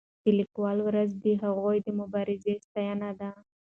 د 0.23 0.25
لیکوالو 0.39 0.81
ورځ 0.85 1.09
د 1.23 1.25
هغوی 1.43 1.77
د 1.83 1.87
مبارزې 1.99 2.53
ستاینه 2.65 3.09
ده. 3.19 3.29